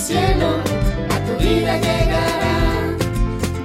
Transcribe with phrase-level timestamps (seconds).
[0.00, 0.62] cielo,
[1.10, 2.96] a tu vida llegará.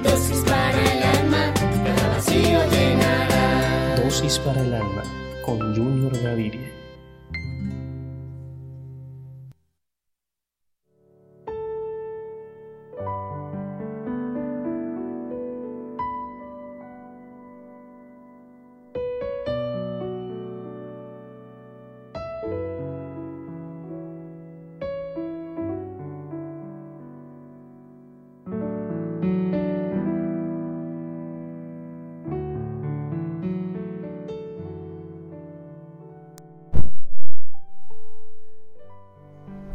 [0.02, 1.52] Dosis para el alma,
[1.84, 3.96] cada vacío llenará.
[4.02, 5.02] Dosis para el alma
[5.44, 6.75] con Junior Gaviria.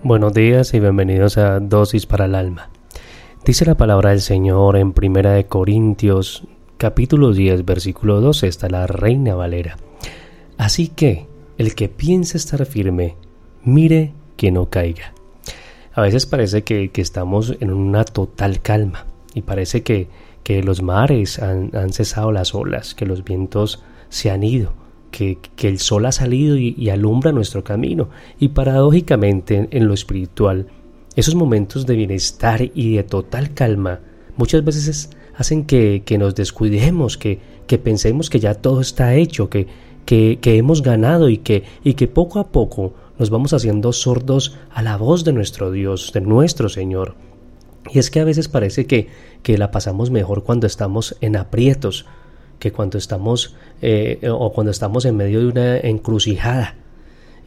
[0.03, 2.71] Buenos días y bienvenidos a Dosis para el Alma.
[3.45, 6.47] Dice la palabra del Señor en Primera de Corintios,
[6.77, 9.77] capítulo 10, versículo 12, está la Reina Valera.
[10.57, 11.27] Así que,
[11.59, 13.15] el que piense estar firme,
[13.63, 15.13] mire que no caiga.
[15.93, 20.07] A veces parece que, estamos en una total calma y parece que,
[20.41, 24.80] que los mares han, han cesado las olas, que los vientos se han ido
[25.11, 28.09] que, el sol ha salido y, alumbra nuestro camino.
[28.39, 30.67] Y paradójicamente en, lo espiritual,
[31.15, 33.99] esos momentos de bienestar y de total calma
[34.37, 39.67] muchas veces hacen que, nos descuidemos, que, que, pensemos que ya todo está hecho, que,
[40.05, 44.81] que, hemos ganado y que, y que poco a poco nos vamos haciendo sordos a
[44.81, 47.15] la voz de nuestro Dios, de nuestro Señor.
[47.91, 49.07] Y es que a veces parece que,
[49.43, 52.05] que la pasamos mejor cuando estamos en aprietos,
[52.61, 56.75] que cuando estamos eh, o cuando estamos en medio de una encrucijada.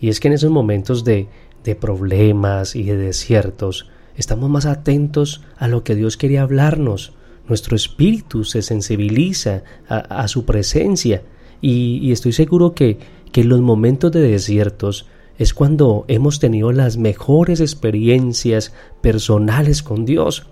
[0.01, 1.29] Y es que en esos momentos de,
[1.63, 7.13] de problemas y de desiertos estamos más atentos a lo que Dios quiere hablarnos.
[7.49, 11.23] Nuestro espíritu se sensibiliza a, su presencia
[11.61, 12.99] y, estoy seguro que,
[13.31, 15.07] que en los momentos de desiertos
[15.39, 20.47] es cuando hemos tenido las mejores experiencias personales con Dios.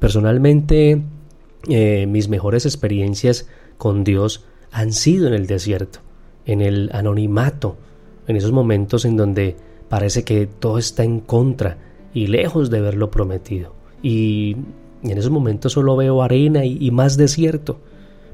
[0.00, 1.02] Personalmente,
[1.68, 3.46] eh, mis mejores experiencias
[3.78, 6.00] con Dios han sido en el desierto,
[6.46, 7.76] en el anonimato,
[8.26, 9.56] en esos momentos en donde
[9.88, 11.78] parece que todo está en contra
[12.12, 13.74] y lejos de verlo prometido.
[14.02, 14.56] Y
[15.02, 17.78] en esos momentos solo veo arena y, más desierto.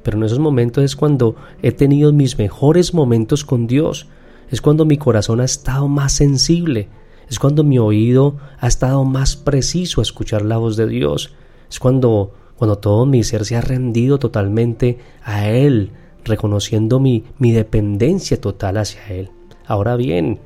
[0.02, 4.06] Pero en esos momentos es cuando he tenido mis mejores momentos con Dios.
[4.50, 6.88] Es cuando mi corazón ha estado más sensible.
[7.28, 11.32] Es cuando mi oído ha estado más preciso a escuchar la voz de Dios.
[11.68, 15.92] Es cuando cuando todo mi ser se ha rendido totalmente a Él,
[16.26, 19.30] reconociendo mi, mi dependencia total hacia Él.
[19.64, 20.40] Ahora bien,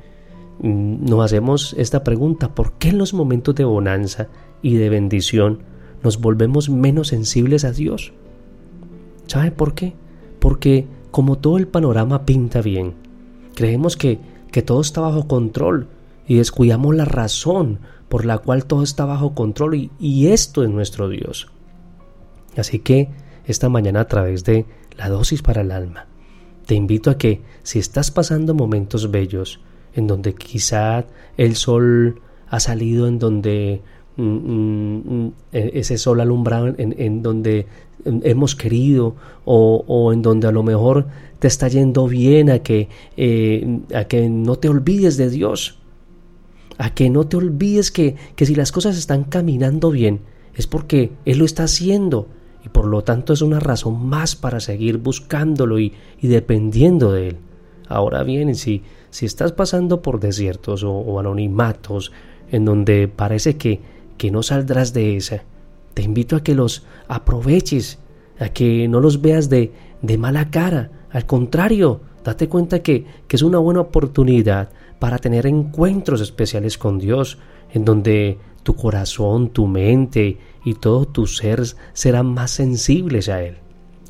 [0.61, 4.29] mm, nos hacemos esta pregunta, ¿por qué en los momentos de bonanza
[4.61, 5.63] y de bendición
[6.03, 8.13] nos volvemos menos sensibles a Dios?
[9.27, 9.93] ¿Sabe por qué?
[10.39, 12.93] Porque como todo el panorama pinta bien,
[13.55, 14.19] creemos que,
[14.53, 15.89] que todo está bajo control
[16.29, 20.69] y descuidamos la razón por la cual todo está bajo control y, y esto es
[20.69, 21.49] nuestro Dios.
[22.57, 23.09] Así que
[23.45, 24.65] esta mañana a través de
[24.97, 26.07] la dosis para el alma,
[26.65, 29.59] te invito a que si estás pasando momentos bellos,
[29.93, 31.05] en donde quizá
[31.37, 33.81] el sol ha salido, en donde
[34.17, 37.67] mm, mm, mm, e, ese sol alumbrado, en, donde
[38.03, 39.15] hemos querido,
[39.45, 41.07] o, en donde a lo mejor
[41.39, 45.79] te está yendo bien, a que, eh, a que no te olvides de Dios,
[46.77, 50.21] a que no te olvides que, que si las cosas están caminando bien,
[50.55, 52.27] es porque Él lo está haciendo
[52.65, 57.37] y por lo tanto es una razón más para seguir buscándolo y, dependiendo de él.
[57.87, 58.81] Ahora bien, si,
[59.11, 62.11] si estás pasando por desiertos o, anonimatos
[62.51, 63.81] en donde parece que,
[64.17, 65.43] que no saldrás de esa,
[65.93, 67.99] te invito a que los aproveches,
[68.39, 69.71] a que no los veas de,
[70.01, 70.89] de mala cara.
[71.11, 76.97] Al contrario, date cuenta que, que es una buena oportunidad para tener encuentros especiales con
[76.97, 77.37] Dios,
[77.71, 81.61] en donde tu corazón, tu mente y todo tu ser
[81.93, 83.57] serán más sensibles a Él.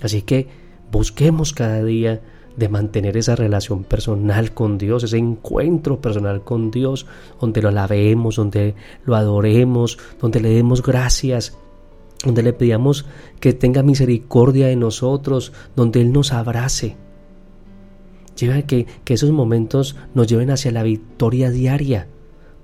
[0.02, 0.48] Así que
[0.92, 2.22] busquemos cada día
[2.56, 7.06] de mantener esa relación personal con Dios, ese encuentro personal con Dios,
[7.42, 11.58] donde lo alabemos, donde lo adoremos, donde le demos gracias,
[12.24, 13.06] donde le pidamos
[13.42, 16.96] que tenga misericordia de nosotros, donde Él nos abrace.
[18.40, 22.08] Lleva que, que esos momentos nos lleven hacia la victoria diaria,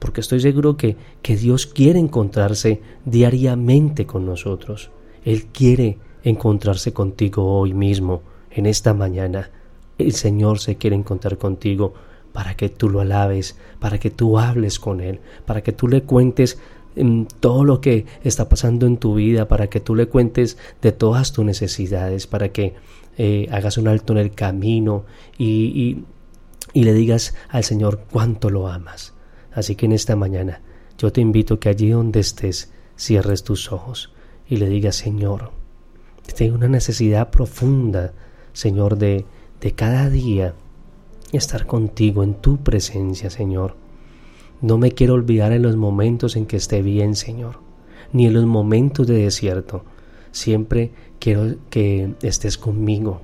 [0.01, 4.89] porque estoy seguro que, que Dios quiere encontrarse diariamente con nosotros.
[5.23, 9.51] Él quiere encontrarse contigo hoy mismo, en esta mañana.
[9.99, 11.93] El Señor se quiere encontrar contigo
[12.33, 16.01] para que tú lo alabes, para que tú hables con Él, para que tú le
[16.01, 16.57] cuentes
[16.95, 20.93] mm, todo lo que está pasando en tu vida, para que tú le cuentes de
[20.93, 22.73] todas tus necesidades, para que
[23.19, 25.05] eh, hagas un alto en el camino
[25.37, 26.03] y,
[26.73, 29.13] y le digas al Señor cuánto lo amas.
[29.53, 30.61] Así que en esta mañana
[30.97, 34.13] Yo te invito que allí donde estés, cierres tus ojos
[34.47, 35.51] y le digas, Señor,
[36.35, 38.13] tengo una necesidad profunda,
[38.53, 39.25] Señor, de,
[39.61, 40.53] de cada día
[41.31, 43.75] estar contigo en tu presencia, Señor.
[44.61, 47.59] No me quiero olvidar en los momentos en que esté bien, Señor,
[48.13, 49.83] ni en los momentos de desierto.
[50.31, 53.21] Siempre quiero que estés conmigo,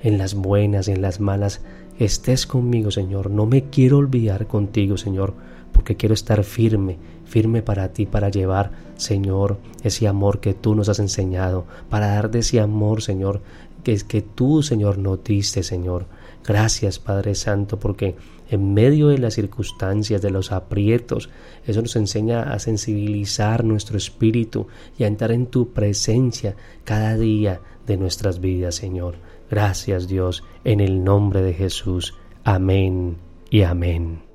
[0.00, 1.60] en las buenas, en las malas,
[1.98, 3.30] estés conmigo, Señor.
[3.30, 5.34] No me quiero olvidar contigo, Señor,
[5.76, 6.96] porque quiero estar firme,
[7.26, 12.38] firme para ti, para llevar, Señor, ese amor que tú nos has enseñado, para darte
[12.38, 13.42] ese amor, Señor,
[13.84, 16.06] que es que tú, Señor, nos diste, Señor.
[16.46, 18.16] Gracias, Padre Santo, porque
[18.48, 21.28] en medio de las circunstancias, de los aprietos,
[21.66, 27.60] eso nos enseña a sensibilizar nuestro espíritu y a entrar en tu presencia cada día
[27.86, 29.16] de nuestras vidas, Señor.
[29.50, 32.14] Gracias, Dios, en el nombre de Jesús.
[32.44, 33.18] Amén
[33.50, 34.26] y amén.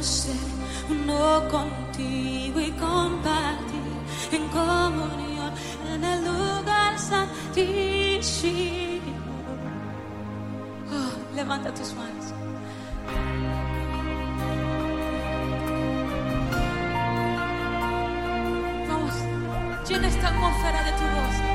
[0.00, 0.36] Quiero ser
[0.88, 3.80] uno contigo y compartir
[4.32, 5.52] en comunión
[5.92, 8.40] en el lugar santísimo.
[10.90, 12.32] Oh, levanta tus manos.
[18.88, 19.14] Vamos,
[19.88, 21.49] llena esta atmósfera de tu voz.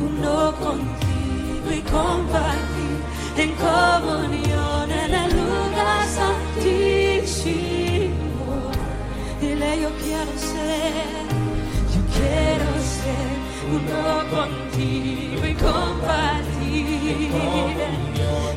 [0.00, 2.82] Uno contigo y compartir
[3.36, 7.70] en comunión en el lugar santísimo.
[9.40, 11.26] Dile yo quiero ser,
[11.94, 13.32] yo quiero ser
[13.76, 14.02] uno
[14.36, 17.30] contigo y compartir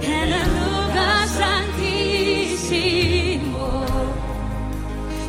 [0.02, 2.86] en el lugar santísimo.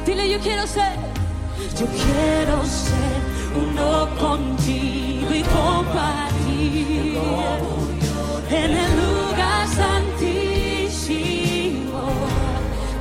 [0.04, 0.96] Dile yo quiero ser,
[1.78, 3.16] yo quiero ser
[3.54, 5.05] uno contigo
[8.66, 10.26] en el lugar santísimo.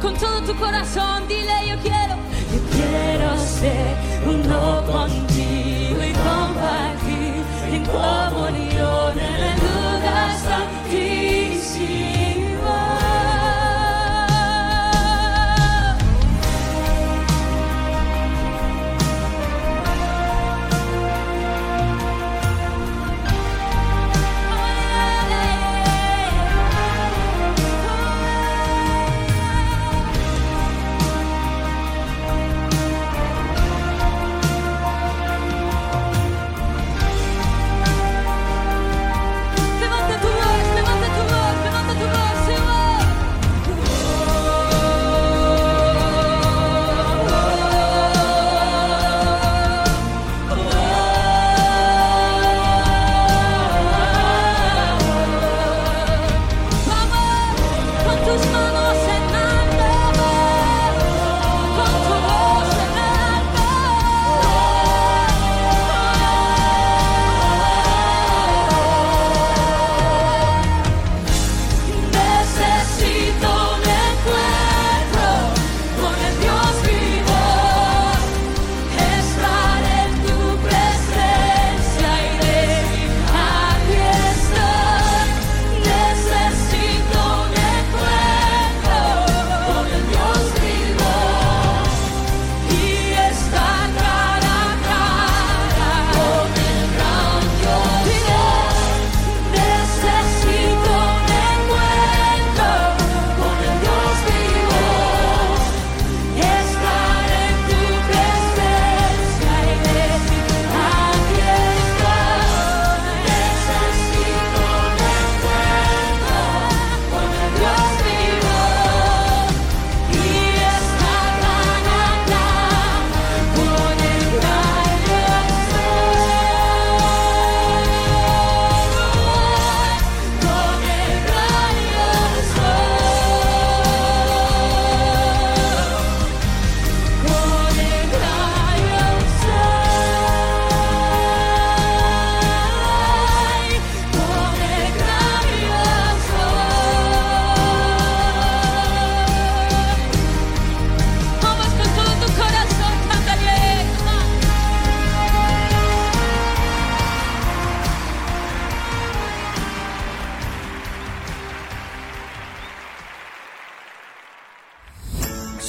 [0.01, 2.15] Con todo tu corazón, dile yo quiero,
[2.53, 3.95] yo quiero ser
[4.33, 7.37] uno contigo y compartir
[7.75, 9.04] en comunión